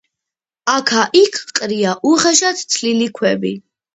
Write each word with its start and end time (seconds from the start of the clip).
აქა-იქ 0.75 1.37
ყრია 1.59 1.93
უხეშად 2.11 2.65
თლილი 2.71 3.13
ქვები. 3.21 3.55